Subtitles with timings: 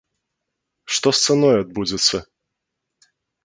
[0.93, 2.17] Што з цаной адбудзецца?